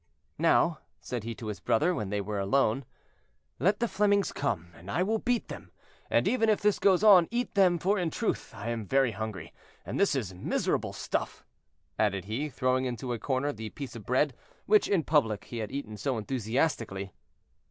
"Now," 0.39 0.79
said 0.99 1.23
he 1.25 1.35
to 1.35 1.45
his 1.45 1.59
brother, 1.59 1.93
when 1.93 2.09
they 2.09 2.21
were 2.21 2.39
alone, 2.39 2.85
"let 3.59 3.79
the 3.79 3.87
Flemings 3.87 4.31
come, 4.31 4.71
and 4.73 4.89
I 4.89 5.03
will 5.03 5.19
beat 5.19 5.47
them, 5.47 5.69
and 6.09 6.27
even, 6.27 6.49
if 6.49 6.59
this 6.59 6.79
goes 6.79 7.03
on, 7.03 7.27
eat 7.29 7.53
them, 7.53 7.77
for 7.77 7.99
in 7.99 8.09
truth 8.09 8.51
I 8.51 8.69
am 8.69 8.87
very 8.87 9.11
hungry, 9.11 9.53
and 9.85 9.99
this 9.99 10.15
is 10.15 10.33
miserable 10.33 10.93
stuff," 10.93 11.45
added 11.99 12.25
he, 12.25 12.49
throwing 12.49 12.85
into 12.85 13.13
a 13.13 13.19
corner 13.19 13.53
the 13.53 13.69
piece 13.69 13.95
of 13.95 14.03
bread, 14.07 14.33
which 14.65 14.87
in 14.87 15.03
public 15.03 15.43
he 15.43 15.59
had 15.59 15.71
eaten 15.71 15.97
so 15.97 16.17
enthusiastically. 16.17 17.13